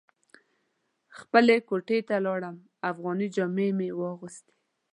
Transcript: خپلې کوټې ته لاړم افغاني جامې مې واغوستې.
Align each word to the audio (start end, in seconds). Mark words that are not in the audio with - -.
خپلې 1.17 1.55
کوټې 1.69 1.99
ته 2.07 2.15
لاړم 2.25 2.55
افغاني 2.89 3.27
جامې 3.35 3.67
مې 3.77 3.89
واغوستې. 3.99 4.53